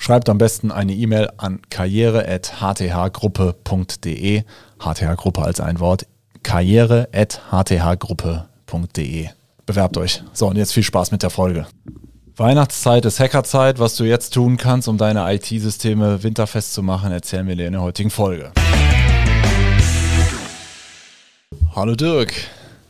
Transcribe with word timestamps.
Schreibt 0.00 0.28
am 0.30 0.38
besten 0.38 0.70
eine 0.70 0.94
E-Mail 0.94 1.28
an 1.36 1.60
karriere.hthgruppe.de. 1.70 4.44
HTH-Gruppe 4.78 5.42
als 5.42 5.58
ein 5.60 5.80
Wort. 5.80 6.06
karriere.hthgruppe.de. 6.44 9.28
Bewerbt 9.66 9.96
euch. 9.98 10.22
So, 10.32 10.46
und 10.46 10.56
jetzt 10.56 10.72
viel 10.72 10.84
Spaß 10.84 11.10
mit 11.10 11.24
der 11.24 11.30
Folge. 11.30 11.66
Weihnachtszeit 12.36 13.04
ist 13.04 13.18
Hackerzeit. 13.18 13.80
Was 13.80 13.96
du 13.96 14.04
jetzt 14.04 14.32
tun 14.32 14.56
kannst, 14.56 14.86
um 14.86 14.98
deine 14.98 15.34
IT-Systeme 15.34 16.22
winterfest 16.22 16.74
zu 16.74 16.84
machen, 16.84 17.10
erzählen 17.10 17.48
wir 17.48 17.56
dir 17.56 17.66
in 17.66 17.72
der 17.72 17.82
heutigen 17.82 18.10
Folge. 18.10 18.52
Hallo 21.74 21.96
Dirk. 21.96 22.34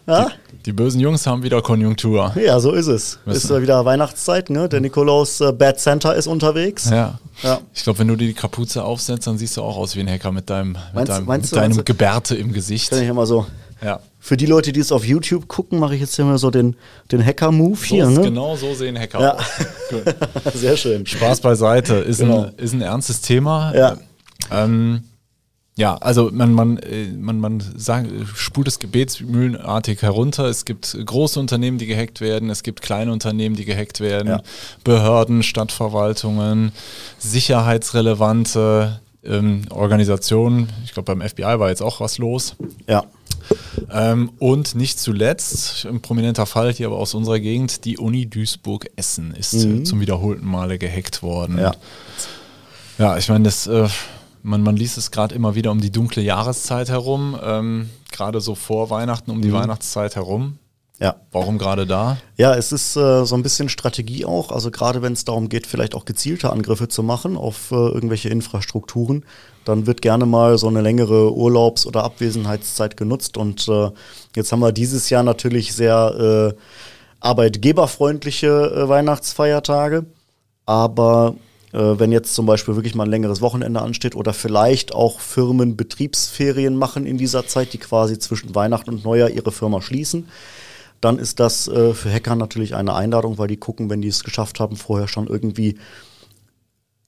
Ja? 0.09 0.31
Die, 0.51 0.57
die, 0.65 0.73
bösen 0.73 1.01
Jungs 1.01 1.27
haben 1.27 1.43
wieder 1.43 1.61
Konjunktur. 1.61 2.33
Ja, 2.43 2.59
so 2.61 2.73
ist 2.73 2.87
es. 2.87 3.19
Müssen. 3.27 3.55
Ist 3.55 3.63
wieder 3.63 3.85
Weihnachtszeit, 3.85 4.49
ne? 4.49 4.69
Der 4.69 4.81
Nikolaus 4.81 5.41
äh, 5.41 5.53
Bad 5.53 5.79
Center 5.79 6.15
ist 6.15 6.27
unterwegs. 6.27 6.89
Ja. 6.91 7.19
ja. 7.43 7.61
Ich 7.75 7.85
glaube, 7.85 7.99
wenn 7.99 8.09
du 8.09 8.17
dir 8.17 8.27
die 8.27 8.35
Kapuze 8.35 8.83
aufsetzt, 8.83 9.27
dann 9.27 9.37
siehst 9.37 9.57
du 9.59 9.63
auch 9.63 9.77
aus 9.77 9.97
wie 9.97 10.01
ein 10.01 10.09
Hacker 10.09 10.33
mit 10.33 10.49
deinem, 10.49 10.73
meinst, 10.73 10.95
mit 10.95 11.09
deinem, 11.09 11.27
meinst 11.27 11.53
mit 11.53 11.61
deinem 11.61 11.85
Gebärte 11.85 12.35
im 12.37 12.53
Gesicht. 12.55 12.91
Kann 12.91 13.03
ich 13.03 13.09
immer 13.09 13.27
so. 13.27 13.47
Ja. 13.85 14.01
Für 14.19 14.37
die 14.37 14.47
Leute, 14.47 14.73
die 14.73 14.81
es 14.81 14.91
auf 14.91 15.05
YouTube 15.05 15.47
gucken, 15.47 15.79
mache 15.79 15.95
ich 15.95 16.01
jetzt 16.01 16.17
hier 16.17 16.25
mal 16.25 16.39
so 16.39 16.51
den, 16.51 16.75
den 17.13 17.25
Hacker-Move 17.25 17.79
hier. 17.85 18.07
Ne? 18.07 18.23
Genau 18.23 18.57
so 18.57 18.75
sehen 18.75 18.99
Hacker 18.99 19.21
ja. 19.21 19.35
aus. 19.35 20.55
Sehr 20.55 20.77
schön. 20.77 21.07
Spaß 21.07 21.41
beiseite. 21.41 21.95
Ist, 21.97 22.19
genau. 22.19 22.45
ein, 22.45 22.53
ist 22.57 22.73
ein 22.73 22.83
ernstes 22.83 23.21
Thema. 23.21 23.75
Ja. 23.75 23.97
Ähm, 24.51 25.05
ja, 25.79 25.95
also 25.95 26.29
man, 26.33 26.53
man, 26.55 26.79
äh, 26.79 27.07
man, 27.17 27.39
man 27.39 27.63
sagt, 27.77 28.11
spult 28.35 28.67
es 28.67 28.81
gebetsmühlenartig 28.81 30.03
herunter. 30.03 30.47
Es 30.47 30.65
gibt 30.65 30.99
große 31.07 31.39
Unternehmen, 31.39 31.79
die 31.79 31.87
gehackt 31.87 32.21
werden, 32.21 32.51
es 32.51 32.65
gibt 32.65 32.83
kleine 32.83 33.13
Unternehmen, 33.13 33.55
die 33.55 33.65
gehackt 33.65 34.01
werden, 34.01 34.29
ja. 34.29 34.43
Behörden, 34.83 35.45
Stadtverwaltungen, 35.45 36.73
sicherheitsrelevante 37.19 38.99
ähm, 39.23 39.67
Organisationen. 39.71 40.69
Ich 40.85 40.95
glaube, 40.95 41.15
beim 41.15 41.27
FBI 41.27 41.61
war 41.61 41.69
jetzt 41.69 41.83
auch 41.83 42.01
was 42.01 42.19
los. 42.19 42.57
Ja. 42.89 43.05
Ähm, 43.93 44.33
und 44.41 44.75
nicht 44.75 44.99
zuletzt, 44.99 45.87
ein 45.87 46.01
prominenter 46.01 46.47
Fall 46.47 46.73
hier 46.73 46.89
aber 46.89 46.99
aus 46.99 47.15
unserer 47.15 47.39
Gegend, 47.39 47.85
die 47.85 47.99
Uni 47.99 48.27
Duisburg-Essen 48.27 49.33
ist 49.33 49.53
mhm. 49.53 49.85
zum 49.85 50.01
wiederholten 50.01 50.45
Male 50.45 50.77
gehackt 50.77 51.23
worden. 51.23 51.57
Ja, 51.57 51.73
ja 52.99 53.17
ich 53.17 53.29
meine, 53.29 53.45
das... 53.45 53.69
Äh, 53.69 53.87
man, 54.43 54.63
man 54.63 54.77
liest 54.77 54.99
es 54.99 55.11
gerade 55.11 55.35
immer 55.35 55.55
wieder 55.55 55.71
um 55.71 55.81
die 55.81 55.91
dunkle 55.91 56.23
Jahreszeit 56.23 56.89
herum, 56.89 57.39
ähm, 57.43 57.91
gerade 58.13 58.41
so 58.41 58.55
vor 58.55 58.91
Weihnachten, 58.91 59.31
um 59.31 59.43
die 59.43 59.49
mhm. 59.49 59.55
Weihnachtszeit 59.55 60.17
herum. 60.17 60.59
Ja. 61.01 61.15
Warum 61.31 61.59
gerade 61.59 61.87
da? 61.87 62.17
Ja, 62.37 62.57
es 62.57 62.73
ist 62.73 62.97
äh, 62.97 63.25
so 63.25 63.37
ein 63.37 63.43
bisschen 63.45 63.69
Strategie 63.69 64.25
auch. 64.25 64.51
Also 64.51 64.73
gerade 64.73 65.01
wenn 65.01 65.13
es 65.13 65.25
darum 65.25 65.49
geht, 65.49 65.69
vielleicht 65.69 65.95
auch 65.95 66.05
gezielte 66.05 66.51
Angriffe 66.51 66.89
zu 66.89 67.05
machen 67.05 67.37
auf 67.37 67.71
äh, 67.71 67.77
irgendwelche 67.77 68.31
Infrastrukturen, 68.31 69.25
dann 69.65 69.87
wird 69.87 70.03
gerne 70.03 70.27
mal 70.27 70.59
so 70.59 70.67
eine 70.67 70.81
längere 70.81 71.33
Urlaubs- 71.33 71.87
oder 71.87 72.03
Abwesenheitszeit 72.03 72.97
genutzt. 72.97 73.37
Und 73.37 73.69
äh, 73.69 73.91
jetzt 74.35 74.51
haben 74.51 74.61
wir 74.61 74.73
dieses 74.73 75.09
Jahr 75.09 75.23
natürlich 75.23 75.73
sehr 75.73 76.55
äh, 76.57 76.61
arbeitgeberfreundliche 77.21 78.49
äh, 78.49 78.89
Weihnachtsfeiertage. 78.89 80.07
Aber 80.67 81.37
wenn 81.73 82.13
jetzt 82.13 82.35
zum 82.35 82.47
Beispiel 82.47 82.77
wirklich 82.77 82.95
mal 82.95 83.05
ein 83.05 83.11
längeres 83.11 83.41
Wochenende 83.41 83.83
ansteht 83.83 84.15
oder 84.15 84.33
vielleicht 84.33 84.95
auch 84.95 85.21
Firmen 85.21 85.77
Betriebsferien 85.77 86.77
machen 86.77 87.07
in 87.07 87.19
dieser 87.19 87.47
Zeit, 87.47 87.73
die 87.73 87.79
quasi 87.79 88.19
zwischen 88.19 88.55
Weihnachten 88.55 88.91
und 88.91 89.05
Neujahr 89.05 89.31
ihre 89.31 89.53
Firma 89.53 89.83
schließen, 89.83 90.29
dann 91.01 91.19
ist 91.19 91.41
das 91.41 91.69
äh, 91.69 91.95
für 91.95 92.13
Hacker 92.13 92.35
natürlich 92.37 92.75
eine 92.75 92.95
Einladung, 92.95 93.39
weil 93.39 93.49
die 93.49 93.57
gucken, 93.57 93.91
wenn 93.91 94.03
die 94.03 94.09
es 94.09 94.25
geschafft 94.25 94.61
haben, 94.61 94.77
vorher 94.77 95.09
schon 95.09 95.27
irgendwie 95.27 95.79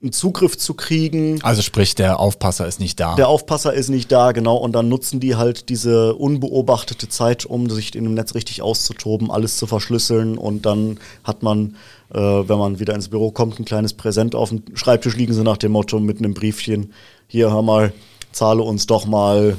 einen 0.03 0.13
Zugriff 0.13 0.57
zu 0.57 0.75
kriegen. 0.75 1.43
Also 1.43 1.61
sprich, 1.61 1.95
der 1.95 2.21
Aufpasser 2.21 2.67
ist 2.67 2.81
nicht 2.81 2.99
da. 2.99 3.17
Der 3.17 3.29
Aufpasser 3.29 3.75
ist 3.75 3.91
nicht 3.91 4.11
da, 4.11 4.33
genau. 4.33 4.57
Und 4.57 4.73
dann 4.73 4.89
nutzen 4.89 5.21
die 5.21 5.37
halt 5.37 5.69
diese 5.69 6.15
unbeobachtete 6.15 7.09
Zeit, 7.09 7.45
um 7.45 7.69
sich 7.69 7.95
in 7.95 8.05
dem 8.05 8.15
Netz 8.15 8.35
richtig 8.35 8.63
auszutoben, 8.63 9.31
alles 9.31 9.59
zu 9.59 9.67
verschlüsseln. 9.67 10.39
Und 10.39 10.65
dann 10.65 10.99
hat 11.23 11.43
man, 11.43 11.77
äh, 12.15 12.19
wenn 12.19 12.59
man 12.59 12.81
wieder 12.81 12.95
ins 12.95 13.09
Büro 13.09 13.31
kommt, 13.31 13.61
ein 13.61 13.67
kleines 13.67 13.93
Präsent 13.93 14.35
auf 14.35 14.49
dem 14.49 14.63
Schreibtisch 14.75 15.17
liegen, 15.17 15.35
so 15.35 15.43
nach 15.43 15.59
dem 15.59 15.73
Motto 15.73 16.01
mit 16.01 16.19
einem 16.19 16.33
Briefchen, 16.33 16.95
hier 17.27 17.51
hör 17.53 17.63
mal, 17.63 17.93
zahle 18.33 18.63
uns 18.63 18.87
doch 18.87 19.05
mal 19.05 19.59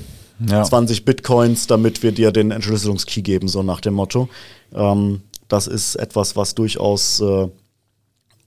ja. 0.50 0.63
20 0.63 1.06
Bitcoins, 1.06 1.68
damit 1.68 2.02
wir 2.02 2.13
dir 2.13 2.31
den 2.31 2.50
Entschlüsselungskey 2.50 3.22
geben, 3.22 3.47
so 3.47 3.62
nach 3.62 3.79
dem 3.79 3.94
Motto. 3.94 4.28
Ähm, 4.73 5.22
das 5.47 5.68
ist 5.68 5.96
etwas, 5.96 6.35
was 6.35 6.56
durchaus 6.56 7.19
äh, 7.19 7.47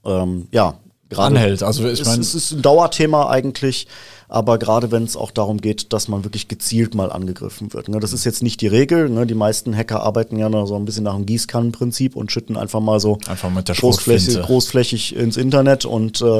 ähm, 0.05 0.47
ja, 0.51 0.77
Gerade 1.09 1.35
anhält. 1.35 1.61
Also 1.61 1.87
ich 1.87 2.03
meine, 2.03 2.21
es 2.21 2.33
ist 2.33 2.51
ein 2.51 2.61
Dauerthema 2.63 3.29
eigentlich, 3.29 3.87
aber 4.27 4.57
gerade 4.57 4.91
wenn 4.91 5.03
es 5.03 5.15
auch 5.15 5.29
darum 5.29 5.61
geht, 5.61 5.93
dass 5.93 6.07
man 6.07 6.23
wirklich 6.23 6.47
gezielt 6.47 6.95
mal 6.95 7.11
angegriffen 7.11 7.73
wird. 7.73 7.89
Ne? 7.89 7.99
Das 7.99 8.11
ist 8.11 8.25
jetzt 8.25 8.41
nicht 8.41 8.59
die 8.61 8.67
Regel. 8.67 9.09
Ne? 9.09 9.27
Die 9.27 9.35
meisten 9.35 9.75
Hacker 9.75 10.01
arbeiten 10.01 10.37
ja 10.37 10.49
noch 10.49 10.65
so 10.65 10.75
ein 10.75 10.85
bisschen 10.85 11.03
nach 11.03 11.13
dem 11.13 11.27
Gießkannenprinzip 11.27 12.15
und 12.15 12.31
schütten 12.31 12.57
einfach 12.57 12.79
mal 12.79 12.99
so 12.99 13.19
einfach 13.27 13.51
großflächig, 13.63 14.41
großflächig 14.41 15.15
ins 15.15 15.37
Internet. 15.37 15.85
Und 15.85 16.21
äh, 16.21 16.39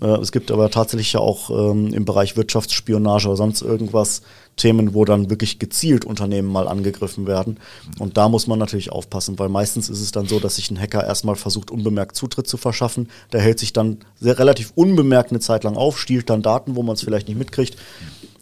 äh, 0.00 0.20
es 0.20 0.30
gibt 0.30 0.52
aber 0.52 0.70
tatsächlich 0.70 1.12
ja 1.12 1.20
auch 1.20 1.50
ähm, 1.50 1.92
im 1.92 2.04
Bereich 2.04 2.36
Wirtschaftsspionage 2.36 3.26
oder 3.26 3.36
sonst 3.36 3.62
irgendwas 3.62 4.22
Themen, 4.56 4.94
wo 4.94 5.04
dann 5.04 5.28
wirklich 5.30 5.58
gezielt 5.58 6.04
Unternehmen 6.04 6.48
mal 6.48 6.66
angegriffen 6.66 7.26
werden. 7.26 7.58
Und 7.98 8.16
da 8.16 8.28
muss 8.28 8.46
man 8.46 8.58
natürlich 8.58 8.90
aufpassen, 8.90 9.38
weil 9.38 9.50
meistens 9.50 9.88
ist 9.88 10.00
es 10.00 10.12
dann 10.12 10.26
so, 10.26 10.40
dass 10.40 10.56
sich 10.56 10.70
ein 10.70 10.80
Hacker 10.80 11.04
erstmal 11.04 11.36
versucht, 11.36 11.70
unbemerkt 11.70 12.16
Zutritt 12.16 12.48
zu 12.48 12.56
verschaffen. 12.56 13.08
Der 13.32 13.40
hält 13.40 13.58
sich 13.58 13.72
dann 13.72 13.98
sehr 14.18 14.38
relativ 14.38 14.72
unbemerkt 14.74 15.30
eine 15.30 15.40
Zeit 15.40 15.64
lang 15.64 15.76
auf, 15.76 15.98
stiehlt 15.98 16.30
dann 16.30 16.42
Daten, 16.42 16.74
wo 16.74 16.82
man 16.82 16.94
es 16.94 17.02
vielleicht 17.02 17.28
nicht 17.28 17.38
mitkriegt 17.38 17.76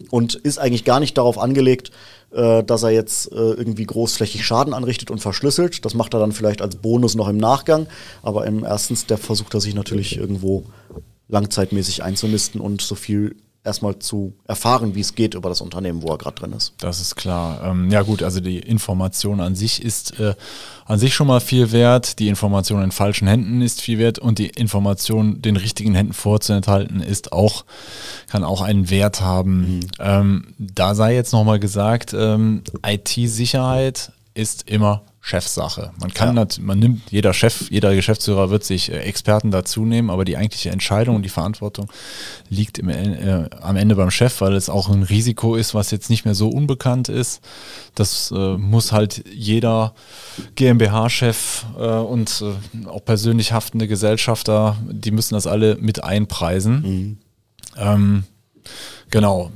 und 0.09 0.35
ist 0.35 0.57
eigentlich 0.57 0.85
gar 0.85 0.99
nicht 0.99 1.17
darauf 1.17 1.37
angelegt, 1.37 1.91
äh, 2.31 2.63
dass 2.63 2.83
er 2.83 2.91
jetzt 2.91 3.31
äh, 3.31 3.35
irgendwie 3.35 3.85
großflächig 3.85 4.45
Schaden 4.45 4.73
anrichtet 4.73 5.11
und 5.11 5.19
verschlüsselt. 5.19 5.83
Das 5.85 5.93
macht 5.93 6.13
er 6.13 6.19
dann 6.19 6.31
vielleicht 6.31 6.61
als 6.61 6.77
Bonus 6.77 7.15
noch 7.15 7.27
im 7.27 7.37
Nachgang. 7.37 7.87
Aber 8.21 8.45
im 8.45 8.63
ersten 8.63 8.95
Step 8.95 9.19
versucht 9.19 9.53
er 9.53 9.61
sich 9.61 9.73
natürlich 9.73 10.17
irgendwo 10.17 10.63
langzeitmäßig 11.27 12.03
einzunisten 12.03 12.61
und 12.61 12.81
so 12.81 12.95
viel 12.95 13.35
erstmal 13.65 13.99
zu 13.99 14.33
erfahren, 14.47 14.95
wie 14.95 15.01
es 15.01 15.15
geht 15.15 15.33
über 15.33 15.49
das 15.49 15.61
Unternehmen, 15.61 16.01
wo 16.01 16.07
er 16.09 16.17
gerade 16.17 16.39
drin 16.39 16.53
ist. 16.53 16.73
Das 16.79 17.01
ist 17.01 17.15
klar. 17.15 17.61
Ähm, 17.63 17.89
ja 17.89 18.03
gut, 18.03 18.23
also 18.23 18.39
die 18.39 18.59
Information 18.59 19.39
an 19.39 19.55
sich 19.55 19.83
ist 19.83 20.19
äh, 20.19 20.35
an 20.85 20.99
sich 20.99 21.13
schon 21.13 21.27
mal 21.27 21.39
viel 21.39 21.71
wert. 21.71 22.19
Die 22.19 22.27
Information 22.27 22.83
in 22.83 22.91
falschen 22.91 23.27
Händen 23.27 23.61
ist 23.61 23.81
viel 23.81 23.97
wert 23.97 24.19
und 24.19 24.39
die 24.39 24.47
Information 24.47 25.41
den 25.41 25.57
richtigen 25.57 25.95
Händen 25.95 26.13
vorzuenthalten 26.13 27.01
ist 27.01 27.33
auch 27.33 27.65
kann 28.27 28.43
auch 28.43 28.61
einen 28.61 28.89
Wert 28.89 29.21
haben. 29.21 29.77
Mhm. 29.77 29.79
Ähm, 29.99 30.53
da 30.57 30.95
sei 30.95 31.15
jetzt 31.15 31.33
nochmal 31.33 31.59
gesagt, 31.59 32.13
ähm, 32.13 32.63
IT-Sicherheit 32.85 34.11
ist 34.33 34.69
immer 34.69 35.03
Chefsache. 35.25 35.91
Man 35.99 36.13
kann, 36.13 36.37
ja. 36.37 36.45
man 36.61 36.77
nimmt, 36.77 37.11
jeder 37.11 37.33
Chef, 37.33 37.71
jeder 37.71 37.95
Geschäftsführer 37.95 38.51
wird 38.51 38.63
sich 38.63 38.91
äh, 38.91 38.99
Experten 38.99 39.49
dazu 39.49 39.83
nehmen, 39.83 40.11
aber 40.11 40.23
die 40.23 40.37
eigentliche 40.37 40.69
Entscheidung 40.69 41.15
und 41.15 41.23
die 41.23 41.29
Verantwortung 41.29 41.91
liegt 42.47 42.77
im, 42.77 42.89
äh, 42.89 43.49
am 43.59 43.75
Ende 43.75 43.95
beim 43.95 44.11
Chef, 44.11 44.39
weil 44.41 44.53
es 44.53 44.69
auch 44.69 44.87
ein 44.87 45.01
Risiko 45.01 45.55
ist, 45.55 45.73
was 45.73 45.89
jetzt 45.89 46.11
nicht 46.11 46.25
mehr 46.25 46.35
so 46.35 46.49
unbekannt 46.49 47.09
ist. 47.09 47.41
Das 47.95 48.31
äh, 48.37 48.57
muss 48.57 48.91
halt 48.91 49.23
jeder 49.33 49.95
GmbH-Chef 50.53 51.65
äh, 51.75 51.87
und 51.87 52.43
äh, 52.43 52.87
auch 52.87 53.03
persönlich 53.03 53.51
haftende 53.51 53.87
Gesellschafter, 53.87 54.77
die 54.87 55.09
müssen 55.09 55.33
das 55.33 55.47
alle 55.47 55.77
mit 55.77 56.03
einpreisen. 56.03 56.81
Mhm. 56.81 57.17
Ähm, 57.77 58.23
genau 59.09 59.49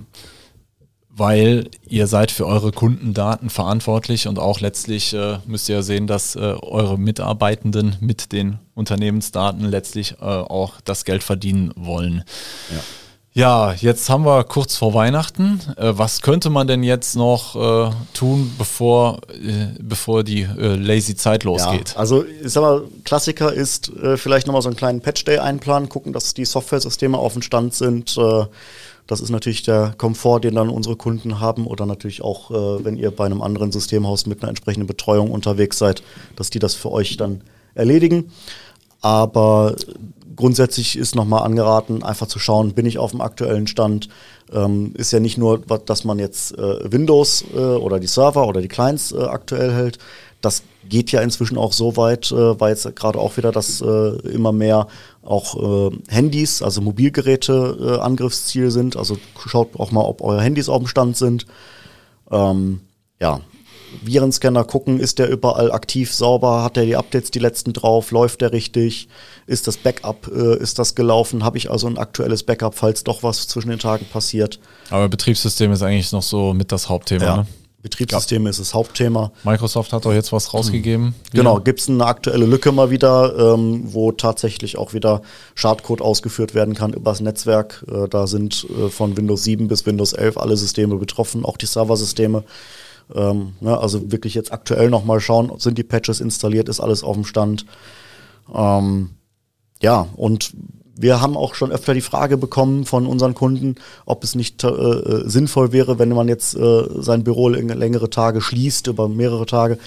weil 1.19 1.69
ihr 1.87 2.07
seid 2.07 2.31
für 2.31 2.47
eure 2.47 2.71
Kundendaten 2.71 3.49
verantwortlich 3.49 4.27
und 4.27 4.39
auch 4.39 4.59
letztlich 4.61 5.13
äh, 5.13 5.39
müsst 5.45 5.69
ihr 5.69 5.75
ja 5.75 5.81
sehen, 5.81 6.07
dass 6.07 6.35
äh, 6.35 6.39
eure 6.39 6.97
Mitarbeitenden 6.97 7.97
mit 7.99 8.31
den 8.31 8.59
Unternehmensdaten 8.73 9.65
letztlich 9.65 10.15
äh, 10.21 10.25
auch 10.25 10.81
das 10.81 11.05
Geld 11.05 11.23
verdienen 11.23 11.71
wollen. 11.75 12.23
Ja. 12.71 12.79
Ja, 13.31 13.73
jetzt 13.73 14.09
haben 14.09 14.25
wir 14.25 14.43
kurz 14.43 14.75
vor 14.75 14.95
Weihnachten. 14.95 15.61
Äh, 15.77 15.93
was 15.95 16.21
könnte 16.21 16.49
man 16.49 16.67
denn 16.67 16.83
jetzt 16.83 17.15
noch 17.15 17.55
äh, 17.55 17.91
tun, 18.13 18.51
bevor, 18.57 19.19
äh, 19.29 19.67
bevor 19.79 20.23
die 20.23 20.47
lazy 20.57 21.15
Zeit 21.15 21.43
losgeht? 21.43 21.91
Ja, 21.91 21.97
also 21.97 22.25
ich 22.25 22.51
sag 22.51 22.61
mal, 22.61 22.83
Klassiker 23.05 23.53
ist 23.53 23.91
vielleicht 24.15 24.47
nochmal 24.47 24.63
so 24.63 24.69
einen 24.69 24.75
kleinen 24.75 25.01
Patch-Day 25.01 25.37
einplanen, 25.37 25.89
gucken, 25.89 26.11
dass 26.11 26.33
die 26.33 26.43
Software-Systeme 26.43 27.17
auf 27.17 27.33
dem 27.33 27.41
Stand 27.41 27.75
sind 27.75 28.19
Das 29.09 29.21
ist 29.21 29.31
natürlich 29.31 29.63
der 29.63 29.95
Komfort, 29.97 30.41
den 30.41 30.53
dann 30.53 30.69
unsere 30.69 30.95
Kunden 30.95 31.39
haben 31.39 31.65
oder 31.65 31.87
natürlich 31.87 32.21
auch, 32.21 32.51
äh, 32.51 32.85
wenn 32.85 32.95
ihr 32.95 33.09
bei 33.09 33.25
einem 33.25 33.41
anderen 33.41 33.71
Systemhaus 33.71 34.27
mit 34.27 34.43
einer 34.43 34.49
entsprechenden 34.49 34.85
Betreuung 34.85 35.31
unterwegs 35.31 35.79
seid, 35.79 36.03
dass 36.35 36.51
die 36.51 36.59
das 36.59 36.75
für 36.75 36.91
euch 36.91 37.17
dann 37.17 37.41
erledigen. 37.73 38.31
Aber 39.01 39.75
grundsätzlich 40.35 40.97
ist 40.97 41.15
nochmal 41.15 41.43
angeraten, 41.43 42.03
einfach 42.03 42.27
zu 42.27 42.39
schauen, 42.39 42.73
bin 42.73 42.85
ich 42.85 42.97
auf 42.97 43.11
dem 43.11 43.21
aktuellen 43.21 43.67
Stand. 43.67 44.09
Ähm, 44.51 44.93
ist 44.95 45.11
ja 45.11 45.19
nicht 45.19 45.37
nur, 45.37 45.59
dass 45.59 46.03
man 46.03 46.19
jetzt 46.19 46.57
äh, 46.57 46.91
Windows 46.91 47.45
äh, 47.53 47.57
oder 47.57 47.99
die 47.99 48.07
Server 48.07 48.47
oder 48.47 48.61
die 48.61 48.67
Clients 48.67 49.11
äh, 49.11 49.23
aktuell 49.23 49.71
hält. 49.73 49.99
Das 50.41 50.63
geht 50.87 51.11
ja 51.11 51.21
inzwischen 51.21 51.57
auch 51.57 51.73
so 51.73 51.97
weit, 51.97 52.31
äh, 52.31 52.59
weil 52.59 52.71
jetzt 52.71 52.95
gerade 52.95 53.19
auch 53.19 53.37
wieder, 53.37 53.51
dass 53.51 53.81
äh, 53.81 53.85
immer 54.29 54.51
mehr 54.51 54.87
auch 55.21 55.91
äh, 55.91 55.97
Handys, 56.07 56.61
also 56.61 56.81
Mobilgeräte 56.81 57.99
Angriffsziel 58.01 58.71
sind. 58.71 58.97
Also 58.97 59.17
schaut 59.45 59.79
auch 59.79 59.91
mal, 59.91 60.01
ob 60.01 60.21
eure 60.21 60.41
Handys 60.41 60.69
auf 60.69 60.79
dem 60.79 60.87
Stand 60.87 61.17
sind. 61.17 61.45
Ähm, 62.31 62.81
ja, 63.19 63.41
Virenscanner 64.03 64.63
gucken, 64.63 64.99
ist 64.99 65.19
der 65.19 65.29
überall 65.29 65.71
aktiv, 65.71 66.13
sauber, 66.13 66.63
hat 66.63 66.77
er 66.77 66.85
die 66.85 66.95
Updates 66.95 67.31
die 67.31 67.39
letzten 67.39 67.73
drauf, 67.73 68.11
läuft 68.11 68.41
der 68.41 68.51
richtig, 68.51 69.07
ist 69.47 69.67
das 69.67 69.77
Backup, 69.77 70.29
äh, 70.33 70.57
ist 70.57 70.79
das 70.79 70.95
gelaufen, 70.95 71.43
habe 71.43 71.57
ich 71.57 71.69
also 71.71 71.87
ein 71.87 71.97
aktuelles 71.97 72.43
Backup, 72.43 72.75
falls 72.75 73.03
doch 73.03 73.23
was 73.23 73.47
zwischen 73.47 73.69
den 73.69 73.79
Tagen 73.79 74.05
passiert. 74.05 74.59
Aber 74.89 75.09
Betriebssystem 75.09 75.71
ist 75.71 75.81
eigentlich 75.81 76.11
noch 76.11 76.23
so 76.23 76.53
mit 76.53 76.71
das 76.71 76.89
Hauptthema, 76.89 77.23
Ja. 77.25 77.37
ne? 77.37 77.47
Betriebssysteme 77.81 78.49
ist 78.49 78.59
das 78.59 78.73
Hauptthema. 78.73 79.31
Microsoft 79.45 79.93
hat 79.93 80.03
doch 80.03 80.11
jetzt 80.11 80.33
was 80.33 80.53
rausgegeben. 80.53 81.15
Genau, 81.31 81.61
gibt 81.61 81.79
es 81.79 81.87
eine 81.87 82.05
aktuelle 82.05 82.45
Lücke 82.45 82.73
mal 82.73 82.89
wieder, 82.89 83.53
ähm, 83.53 83.83
wo 83.85 84.11
tatsächlich 84.11 84.77
auch 84.77 84.93
wieder 84.93 85.21
Schadcode 85.55 86.01
ausgeführt 86.01 86.53
werden 86.53 86.73
kann 86.73 86.91
übers 86.91 87.21
Netzwerk. 87.21 87.85
Äh, 87.89 88.09
da 88.09 88.27
sind 88.27 88.67
äh, 88.77 88.89
von 88.89 89.15
Windows 89.15 89.45
7 89.45 89.69
bis 89.69 89.85
Windows 89.85 90.11
11 90.11 90.37
alle 90.37 90.57
Systeme 90.57 90.97
betroffen, 90.97 91.45
auch 91.45 91.55
die 91.55 91.67
Serversysteme. 91.67 92.43
Ähm, 93.13 93.53
ne, 93.59 93.77
also 93.77 94.11
wirklich 94.11 94.35
jetzt 94.35 94.51
aktuell 94.51 94.89
nochmal 94.89 95.19
schauen, 95.19 95.51
sind 95.57 95.77
die 95.77 95.83
Patches 95.83 96.21
installiert, 96.21 96.69
ist 96.69 96.79
alles 96.79 97.03
auf 97.03 97.15
dem 97.15 97.25
Stand. 97.25 97.65
Ähm, 98.53 99.11
ja, 99.81 100.07
und 100.15 100.53
wir 101.01 101.21
haben 101.21 101.37
auch 101.37 101.55
schon 101.55 101.71
öfter 101.71 101.93
die 101.93 102.01
Frage 102.01 102.37
bekommen 102.37 102.85
von 102.85 103.05
unseren 103.07 103.33
Kunden, 103.33 103.75
ob 104.05 104.23
es 104.23 104.35
nicht 104.35 104.63
äh, 104.63 104.67
äh, 104.67 105.29
sinnvoll 105.29 105.71
wäre, 105.71 105.97
wenn 105.97 106.09
man 106.09 106.27
jetzt 106.27 106.55
äh, 106.55 106.83
sein 106.99 107.23
Büro 107.23 107.47
läng- 107.47 107.73
längere 107.73 108.09
Tage 108.09 108.41
schließt, 108.41 108.87
über 108.87 109.07
mehrere 109.07 109.45
Tage, 109.45 109.77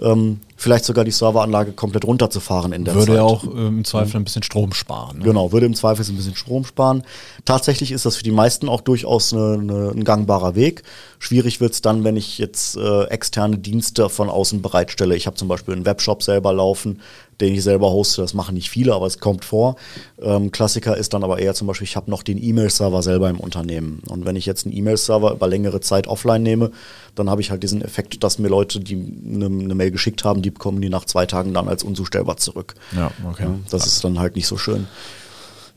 ähm, 0.00 0.40
vielleicht 0.56 0.84
sogar 0.84 1.04
die 1.04 1.10
Serveranlage 1.10 1.72
komplett 1.72 2.04
runterzufahren 2.04 2.72
in 2.72 2.84
der 2.84 2.94
Würde 2.94 3.06
Zeit. 3.06 3.16
ja 3.16 3.22
auch 3.22 3.44
äh, 3.44 3.66
im 3.66 3.84
Zweifel 3.84 4.16
ein 4.18 4.24
bisschen 4.24 4.42
Strom 4.42 4.72
sparen. 4.72 5.18
Ne? 5.18 5.24
Genau, 5.24 5.50
würde 5.50 5.66
im 5.66 5.74
Zweifel 5.74 6.04
ein 6.08 6.16
bisschen 6.16 6.36
Strom 6.36 6.64
sparen. 6.64 7.02
Tatsächlich 7.44 7.90
ist 7.90 8.04
das 8.06 8.16
für 8.16 8.22
die 8.22 8.30
meisten 8.30 8.68
auch 8.68 8.80
durchaus 8.80 9.32
eine, 9.32 9.54
eine, 9.54 9.90
ein 9.90 10.04
gangbarer 10.04 10.54
Weg. 10.54 10.82
Schwierig 11.18 11.60
wird's 11.60 11.82
dann, 11.82 12.04
wenn 12.04 12.16
ich 12.16 12.38
jetzt 12.38 12.76
äh, 12.76 13.04
externe 13.04 13.58
Dienste 13.58 14.08
von 14.08 14.28
außen 14.28 14.62
bereitstelle. 14.62 15.16
Ich 15.16 15.26
habe 15.26 15.36
zum 15.36 15.48
Beispiel 15.48 15.74
einen 15.74 15.86
Webshop 15.86 16.22
selber 16.22 16.52
laufen, 16.52 17.00
den 17.40 17.54
ich 17.54 17.62
selber 17.62 17.90
hoste. 17.90 18.22
Das 18.22 18.34
machen 18.34 18.54
nicht 18.54 18.70
viele, 18.70 18.94
aber 18.94 19.06
es 19.06 19.18
kommt 19.18 19.44
vor. 19.44 19.76
Ähm, 20.20 20.50
Klassiker 20.50 20.96
ist 20.96 21.14
dann 21.14 21.24
aber 21.24 21.38
eher 21.38 21.54
zum 21.54 21.66
Beispiel, 21.66 21.86
ich 21.86 21.96
habe 21.96 22.10
noch 22.10 22.22
den 22.22 22.42
E-Mail-Server 22.42 23.02
selber 23.02 23.30
im 23.30 23.40
Unternehmen. 23.40 24.02
Und 24.08 24.24
wenn 24.24 24.36
ich 24.36 24.46
jetzt 24.46 24.66
einen 24.66 24.76
E-Mail-Server 24.76 25.32
über 25.32 25.46
längere 25.48 25.80
Zeit 25.80 26.06
offline 26.06 26.42
nehme, 26.42 26.70
dann 27.14 27.30
habe 27.30 27.40
ich 27.40 27.50
halt 27.50 27.62
diesen 27.62 27.82
Effekt, 27.82 28.22
dass 28.22 28.38
mir 28.38 28.48
Leute, 28.48 28.80
die 28.80 28.94
eine, 28.94 29.46
eine 29.46 29.74
Mail 29.74 29.90
geschickt 29.90 30.24
haben, 30.24 30.42
die 30.42 30.50
bekommen 30.50 30.80
die 30.80 30.88
nach 30.88 31.04
zwei 31.04 31.26
Tagen 31.26 31.54
dann 31.54 31.68
als 31.68 31.82
unzustellbar 31.82 32.36
zurück. 32.36 32.74
Ja, 32.96 33.10
okay. 33.28 33.44
Ja, 33.44 33.54
das 33.70 33.86
ist 33.86 34.04
dann 34.04 34.18
halt 34.18 34.36
nicht 34.36 34.46
so 34.46 34.56
schön. 34.56 34.86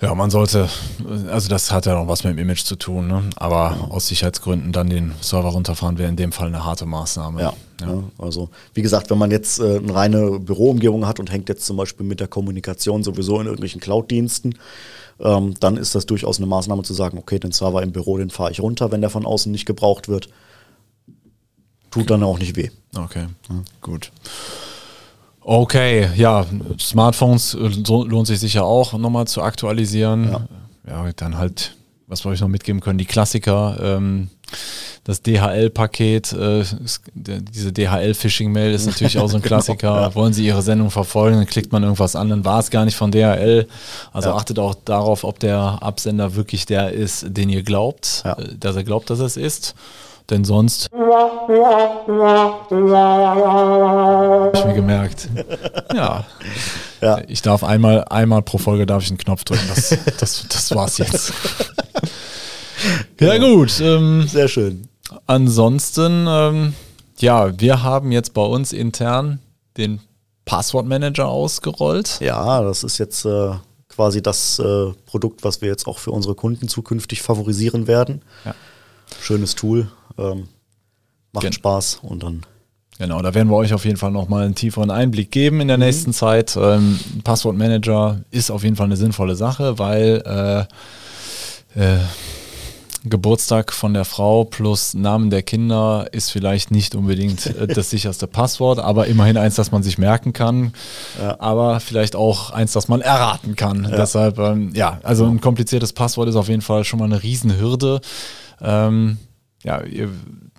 Ja, 0.02 0.16
man 0.16 0.32
sollte, 0.32 0.68
also 1.30 1.48
das 1.48 1.72
hat 1.72 1.86
ja 1.86 1.94
noch 1.94 2.08
was 2.08 2.24
mit 2.24 2.34
dem 2.34 2.40
Image 2.40 2.64
zu 2.64 2.76
tun, 2.76 3.08
ne? 3.08 3.30
aber 3.36 3.88
aus 3.92 4.08
Sicherheitsgründen 4.08 4.72
dann 4.72 4.90
den 4.90 5.14
Server 5.22 5.50
runterfahren 5.50 6.00
wäre 6.00 6.10
in 6.10 6.16
dem 6.16 6.32
Fall 6.32 6.48
eine 6.48 6.66
harte 6.66 6.88
Maßnahme. 6.88 7.40
Ja, 7.40 7.54
ja. 7.82 8.04
also 8.18 8.50
wie 8.74 8.82
gesagt, 8.82 9.12
wenn 9.12 9.20
man 9.20 9.30
jetzt 9.30 9.60
äh, 9.60 9.78
eine 9.78 9.94
reine 9.94 10.40
Büroumgebung 10.40 11.06
hat 11.06 11.20
und 11.20 11.32
hängt 11.32 11.50
jetzt 11.50 11.68
zum 11.68 11.78
Beispiel 11.78 12.04
mit 12.04 12.20
der 12.20 12.28
Kommunikation 12.28 13.04
sowieso 13.04 13.40
in 13.40 13.46
irgendwelchen 13.46 13.80
Cloud-Diensten, 13.80 14.56
ähm, 15.20 15.54
dann 15.60 15.78
ist 15.78 15.94
das 15.94 16.08
durchaus 16.08 16.38
eine 16.38 16.48
Maßnahme 16.48 16.82
zu 16.82 16.96
sagen, 16.96 17.20
okay, 17.20 17.38
den 17.38 17.52
Server 17.52 17.84
im 17.84 17.92
Büro, 17.92 18.18
den 18.18 18.32
fahre 18.32 18.52
ich 18.52 18.60
runter, 18.60 18.92
wenn 18.92 19.02
der 19.02 19.12
von 19.12 19.26
außen 19.26 19.52
nicht 19.52 19.68
gebraucht 19.68 20.10
wird. 20.10 20.30
Tut 21.92 22.10
dann 22.10 22.24
auch 22.24 22.40
nicht 22.40 22.56
weh. 22.56 22.70
Okay, 22.96 23.28
gut. 23.82 24.12
Okay, 25.44 26.10
ja, 26.16 26.46
Smartphones 26.80 27.56
äh, 27.56 27.58
lohnt 27.58 28.28
sich 28.28 28.40
sicher 28.40 28.64
auch 28.64 28.94
nochmal 28.94 29.26
zu 29.28 29.42
aktualisieren. 29.42 30.36
Ja. 30.86 31.12
dann 31.16 31.38
halt, 31.38 31.76
was 32.08 32.24
wollte 32.26 32.36
ich 32.36 32.42
noch 32.42 32.48
mitgeben 32.48 32.80
können? 32.80 33.00
Die 33.00 33.06
Klassiker, 33.06 33.78
ähm, 33.82 34.30
das 35.04 35.24
DHL-Paket, 35.24 36.34
äh, 36.34 36.64
diese 37.16 37.72
DHL-Phishing-Mail 37.74 38.72
ist 38.74 38.86
natürlich 38.86 39.18
auch 39.18 39.30
so 39.30 39.38
ein 39.38 39.42
Klassiker. 39.52 40.14
Wollen 40.14 40.32
Sie 40.34 40.46
Ihre 40.46 40.62
Sendung 40.62 40.92
verfolgen, 40.92 41.38
dann 41.38 41.48
klickt 41.48 41.72
man 41.72 41.82
irgendwas 41.82 42.16
an, 42.16 42.30
dann 42.30 42.46
war 42.46 42.60
es 42.60 42.70
gar 42.70 42.86
nicht 42.86 42.96
von 42.96 43.12
DHL. 43.12 43.68
Also 44.14 44.30
Ja. 44.30 44.36
achtet 44.36 44.60
auch 44.60 44.76
darauf, 44.76 45.24
ob 45.24 45.40
der 45.40 45.80
Absender 45.82 46.36
wirklich 46.36 46.68
der 46.68 46.92
ist, 46.92 47.26
den 47.36 47.50
ihr 47.50 47.64
glaubt, 47.64 48.22
Ja. 48.26 48.34
äh, 48.34 48.56
dass 48.60 48.76
er 48.76 48.84
glaubt, 48.84 49.10
dass 49.10 49.20
es 49.20 49.38
ist. 49.38 49.74
Denn 50.30 50.46
sonst 50.46 50.90
Hab 50.92 51.50
ich 54.54 54.66
mir 54.66 54.74
gemerkt. 54.74 55.30
Ja. 55.94 56.26
Ja. 57.02 57.20
Ich 57.28 57.42
darf 57.42 57.64
einmal, 57.64 58.06
einmal 58.06 58.42
pro 58.44 58.58
Folge 58.58 58.86
darf 58.86 59.04
ich 59.04 59.10
einen 59.10 59.18
Knopf 59.18 59.44
drücken. 59.44 59.68
Das, 59.68 59.98
das, 60.20 60.46
das 60.48 60.76
war's 60.76 60.98
jetzt. 61.00 61.34
ja, 63.20 63.38
gut. 63.38 63.80
Ähm, 63.82 64.28
Sehr 64.28 64.48
schön. 64.48 64.88
ansonsten, 65.28 66.26
ähm, 66.30 66.74
ja, 67.18 67.60
wir 67.60 67.84
haben 67.84 68.12
jetzt 68.12 68.34
bei 68.34 68.44
uns 68.44 68.72
intern 68.72 69.40
den 69.78 70.00
Passwortmanager 70.46 71.28
ausgerollt. 71.28 72.20
Ja, 72.20 72.62
das 72.62 72.84
ist 72.84 72.98
jetzt 72.98 73.26
äh, 73.26 73.52
quasi 73.90 74.22
das 74.22 74.60
äh, 74.60 74.92
Produkt, 75.06 75.44
was 75.44 75.62
wir 75.62 75.70
jetzt 75.70 75.88
auch 75.88 76.00
für 76.00 76.12
unsere 76.12 76.36
Kunden 76.36 76.68
zukünftig 76.68 77.22
favorisieren 77.22 77.88
werden. 77.88 78.22
Ja. 78.46 78.56
Schönes 79.22 79.56
Tool, 79.56 79.92
ähm, 80.18 80.48
macht 81.34 81.44
Gen- 81.44 81.54
Spaß 81.54 82.00
und 82.04 82.24
dann 82.24 82.42
Genau, 82.98 83.20
da 83.24 83.34
werden 83.34 83.50
wir 83.50 83.56
euch 83.56 83.74
auf 83.74 83.86
jeden 83.86 83.98
Fall 83.98 84.12
nochmal 84.12 84.44
einen 84.46 84.54
tieferen 84.54 84.92
Einblick 84.92 85.32
geben 85.32 85.60
in 85.60 85.68
der 85.68 85.78
nächsten 85.80 86.14
Zeit. 86.14 86.56
Ähm, 86.56 87.00
Passwortmanager 87.24 88.22
ist 88.30 88.52
auf 88.52 88.64
jeden 88.64 88.76
Fall 88.76 88.86
eine 88.86 88.98
sinnvolle 88.98 89.36
Sache, 89.36 89.80
weil 89.80 90.68
äh, 91.76 91.82
äh, 91.82 91.98
Geburtstag 93.04 93.74
von 93.74 93.96
der 93.96 94.06
Frau 94.06 94.44
plus 94.44 94.94
Namen 94.94 95.32
der 95.32 95.42
Kinder 95.42 96.06
ist 96.12 96.30
vielleicht 96.30 96.70
nicht 96.70 96.94
unbedingt 96.94 97.48
äh, 97.48 97.66
das 97.66 97.90
sicherste 97.90 98.28
Passwort, 98.28 98.78
aber 98.78 99.08
immerhin 99.08 99.38
eins, 99.38 99.56
das 99.56 99.72
man 99.72 99.82
sich 99.82 99.98
merken 99.98 100.34
kann, 100.34 100.72
Ja. 101.20 101.40
aber 101.40 101.80
vielleicht 101.80 102.16
auch 102.16 102.52
eins, 102.52 102.74
das 102.74 102.88
man 102.88 103.02
erraten 103.02 103.56
kann. 103.56 103.88
Deshalb, 103.90 104.38
ähm, 104.38 104.74
ja, 104.76 105.00
also 105.02 105.26
ein 105.26 105.42
kompliziertes 105.42 105.94
Passwort 105.94 106.30
ist 106.30 106.36
auf 106.36 106.50
jeden 106.50 106.62
Fall 106.62 106.84
schon 106.84 107.00
mal 107.00 107.06
eine 107.06 107.24
Riesenhürde. 107.24 108.02
Ähm, 108.62 109.18
ja, 109.64 109.84
ihr, 109.84 110.10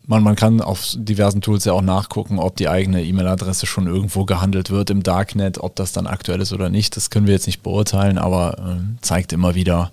man, 0.07 0.23
man 0.23 0.37
kann 0.37 0.61
auf 0.61 0.95
diversen 0.95 1.41
Tools 1.41 1.65
ja 1.65 1.73
auch 1.73 1.83
nachgucken, 1.83 2.39
ob 2.39 2.57
die 2.57 2.69
eigene 2.69 3.05
E-Mail-Adresse 3.05 3.67
schon 3.67 3.87
irgendwo 3.87 4.25
gehandelt 4.25 4.71
wird 4.71 4.91
im 4.91 5.03
Darknet, 5.03 5.59
ob 5.59 5.77
das 5.77 5.93
dann 5.93 6.07
aktuell 6.07 6.41
ist 6.41 6.53
oder 6.53 6.69
nicht. 6.69 6.97
Das 6.97 7.11
können 7.11 7.27
wir 7.27 7.35
jetzt 7.35 7.47
nicht 7.47 7.63
beurteilen, 7.63 8.19
aber 8.19 8.57
ähm, 8.59 8.99
zeigt 9.01 9.33
immer 9.33 9.55
wieder, 9.55 9.93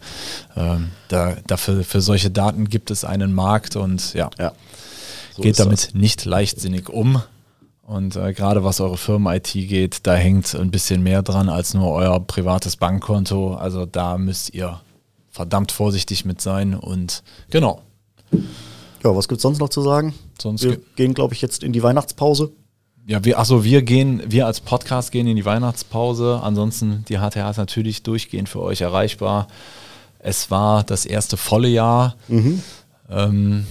ähm, 0.56 0.90
da, 1.08 1.38
dafür, 1.48 1.84
für 1.84 2.02
solche 2.02 2.32
Daten 2.32 2.70
gibt 2.70 2.92
es 2.92 3.04
einen 3.06 3.34
Markt 3.34 3.76
und 3.76 4.14
ja, 4.14 4.30
ja. 4.40 4.52
So 5.36 5.44
geht 5.44 5.60
damit 5.60 5.88
das. 5.88 5.94
nicht 5.94 6.26
leichtsinnig 6.26 6.90
um. 6.90 7.22
Und 7.84 8.16
äh, 8.16 8.34
gerade 8.34 8.64
was 8.64 8.82
eure 8.82 8.98
Firmen-IT 8.98 9.52
geht, 9.52 10.06
da 10.06 10.14
hängt 10.14 10.54
ein 10.54 10.70
bisschen 10.70 11.02
mehr 11.02 11.24
dran 11.24 11.50
als 11.50 11.74
nur 11.74 11.90
euer 11.92 12.20
privates 12.20 12.76
Bankkonto. 12.76 13.56
Also 13.56 13.88
da 13.88 14.20
müsst 14.20 14.54
ihr 14.54 14.80
verdammt 15.32 15.72
vorsichtig 15.72 16.24
mit 16.24 16.40
sein. 16.40 16.76
Und 16.76 17.24
genau, 17.50 17.82
Ja, 19.04 19.16
was 19.16 19.28
gibt's 19.28 19.44
sonst 19.44 19.60
noch 19.60 19.70
zu 19.70 19.82
sagen? 19.82 20.14
Sonst 20.42 20.64
wir 20.64 20.78
gehen, 20.96 21.14
glaube 21.14 21.34
ich, 21.34 21.42
jetzt 21.42 21.64
in 21.64 21.74
die 21.74 21.84
Weihnachtspause. 21.84 22.52
Ja, 23.08 23.24
wir, 23.24 23.40
achso, 23.40 23.64
wir 23.64 23.82
gehen, 23.82 24.22
wir 24.28 24.46
als 24.46 24.60
Podcast 24.60 25.12
gehen 25.12 25.26
in 25.26 25.36
die 25.36 25.46
Weihnachtspause. 25.46 26.42
Ansonsten, 26.44 27.06
die 27.10 27.18
HTH 27.18 27.50
ist 27.50 27.58
natürlich 27.58 28.04
durchgehend 28.04 28.50
für 28.50 28.62
euch 28.62 28.82
erreichbar. 28.82 29.48
Es 30.20 30.52
war 30.52 30.84
das 30.84 31.06
erste 31.06 31.38
volle 31.38 31.70
Jahr. 31.70 32.16
Ähm, 33.10 33.66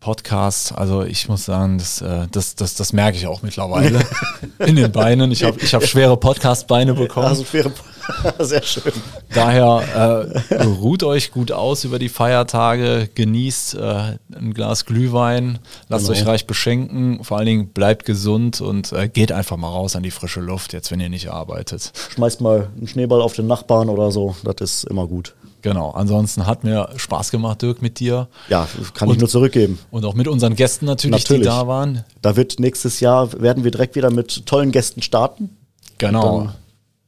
Podcast, 0.00 0.72
also 0.76 1.02
ich 1.02 1.28
muss 1.28 1.44
sagen, 1.44 1.78
das, 1.78 2.00
äh, 2.00 2.26
das, 2.30 2.54
das, 2.54 2.74
das 2.74 2.92
merke 2.92 3.18
ich 3.18 3.26
auch 3.26 3.42
mittlerweile 3.42 4.00
in 4.60 4.76
den 4.76 4.92
Beinen. 4.92 5.32
Ich 5.32 5.42
habe 5.42 5.58
ich 5.60 5.74
hab 5.74 5.84
schwere 5.84 6.16
Podcast-Beine 6.16 6.94
bekommen. 6.94 7.26
Also 7.26 7.44
faire, 7.44 7.72
sehr 8.38 8.62
schön. 8.62 8.92
Daher 9.34 10.30
äh, 10.50 10.62
ruht 10.64 11.02
euch 11.02 11.30
gut 11.32 11.52
aus 11.52 11.84
über 11.84 11.98
die 11.98 12.08
Feiertage, 12.08 13.08
genießt 13.14 13.74
äh, 13.74 14.18
ein 14.34 14.54
Glas 14.54 14.84
Glühwein, 14.84 15.58
lasst 15.88 16.06
Genau. 16.06 16.18
euch 16.18 16.26
reich 16.26 16.46
beschenken, 16.46 17.22
vor 17.24 17.36
allen 17.38 17.46
Dingen 17.46 17.68
bleibt 17.68 18.04
gesund 18.04 18.60
und 18.60 18.92
äh, 18.92 19.08
geht 19.08 19.32
einfach 19.32 19.56
mal 19.56 19.68
raus 19.70 19.96
an 19.96 20.02
die 20.02 20.10
frische 20.10 20.40
Luft, 20.40 20.72
jetzt 20.72 20.90
wenn 20.90 21.00
ihr 21.00 21.08
nicht 21.08 21.28
arbeitet. 21.30 21.92
Schmeißt 22.14 22.40
mal 22.40 22.68
einen 22.76 22.88
Schneeball 22.88 23.20
auf 23.22 23.34
den 23.34 23.46
Nachbarn 23.46 23.88
oder 23.88 24.10
so, 24.12 24.36
das 24.44 24.54
ist 24.60 24.84
immer 24.84 25.06
gut. 25.06 25.34
Genau. 25.62 25.90
Ansonsten 25.90 26.46
hat 26.46 26.62
mir 26.62 26.88
Spaß 26.96 27.32
gemacht, 27.32 27.60
Dirk, 27.62 27.82
mit 27.82 27.98
dir. 27.98 28.28
Ja, 28.48 28.68
kann 28.94 29.08
Und- 29.08 29.14
ich 29.16 29.20
nur 29.20 29.28
zurückgeben. 29.28 29.80
Und 29.90 30.04
auch 30.04 30.14
mit 30.14 30.28
unseren 30.28 30.54
Gästen 30.54 30.86
natürlich, 30.86 31.22
Natürlich. 31.24 31.42
die 31.42 31.48
da 31.48 31.66
waren. 31.66 32.04
Da 32.22 32.36
wird 32.36 32.60
nächstes 32.60 33.00
Jahr, 33.00 33.32
werden 33.40 33.64
wir 33.64 33.72
direkt 33.72 33.96
wieder 33.96 34.10
mit 34.12 34.46
tollen 34.46 34.70
Gästen 34.70 35.02
starten. 35.02 35.50
Genau. 35.98 36.50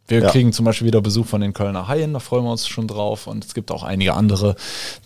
Wir 0.08 0.22
ja. 0.22 0.30
kriegen 0.30 0.52
zum 0.52 0.64
Beispiel 0.64 0.86
wieder 0.86 1.00
Besuch 1.00 1.26
von 1.26 1.40
den 1.40 1.52
Kölner 1.52 1.86
Haien, 1.86 2.14
da 2.14 2.18
freuen 2.18 2.44
wir 2.44 2.50
uns 2.50 2.66
schon 2.66 2.88
drauf. 2.88 3.26
Und 3.26 3.44
es 3.44 3.54
gibt 3.54 3.70
auch 3.70 3.82
einige 3.82 4.14
andere, 4.14 4.56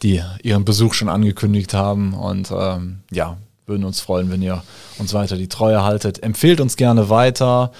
die 0.02 0.22
ihren 0.42 0.64
Besuch 0.64 0.94
schon 0.94 1.08
angekündigt 1.08 1.74
haben. 1.74 2.14
Und 2.14 2.52
ähm, 2.56 3.00
ja, 3.10 3.36
würden 3.66 3.84
uns 3.84 4.00
freuen, 4.00 4.30
wenn 4.30 4.42
ihr 4.42 4.62
uns 4.98 5.12
weiter 5.12 5.36
die 5.36 5.48
Treue 5.48 5.82
haltet. 5.82 6.22
Empfehlt 6.22 6.60
uns 6.60 6.76
gerne 6.76 7.10
weiter. 7.10 7.72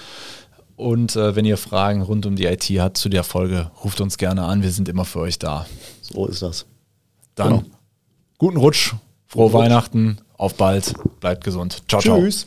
Und 0.76 1.14
äh, 1.14 1.36
wenn 1.36 1.44
ihr 1.44 1.58
Fragen 1.58 2.02
rund 2.02 2.26
um 2.26 2.34
die 2.34 2.46
IT 2.46 2.64
habt 2.64 2.96
zu 2.96 3.08
der 3.08 3.24
Folge, 3.24 3.70
ruft 3.84 4.00
uns 4.00 4.18
gerne 4.18 4.42
an. 4.42 4.62
Wir 4.62 4.72
sind 4.72 4.88
immer 4.88 5.04
für 5.04 5.20
euch 5.20 5.38
da. 5.38 5.66
So 6.00 6.26
ist 6.26 6.42
das. 6.42 6.66
Dann 7.36 7.48
Genau. 7.48 7.62
guten 8.38 8.56
Rutsch, 8.56 8.94
frohe 9.26 9.44
Guten 9.44 9.56
Rutsch. 9.56 9.64
Weihnachten, 9.64 10.18
auf 10.36 10.54
bald, 10.54 10.94
bleibt 11.20 11.44
gesund. 11.44 11.82
Ciao, 11.88 12.00
ciao. 12.00 12.20
Tschüss. 12.20 12.46